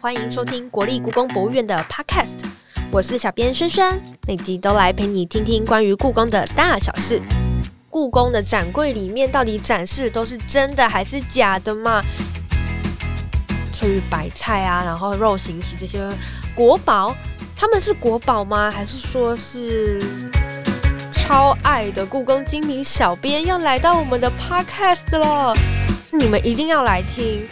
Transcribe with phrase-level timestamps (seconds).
[0.00, 2.36] 欢迎收听国立故宫博物院的 Podcast，
[2.90, 7.20] 我是小编轩轩，每集都来陪你听听关于故宫的大小事。
[7.88, 12.02] 故宫的展柜里面到底展示都是真的还是假的嘛？
[13.72, 16.06] 翠玉白菜啊，然后肉形石这些
[16.54, 17.16] 国宝，
[17.56, 18.70] 他们是国宝吗？
[18.70, 19.98] 还是说是
[21.10, 25.54] 超爱的故宫精灵小编要来到我们的 Podcast 了？
[26.12, 27.48] 你们一定要来听！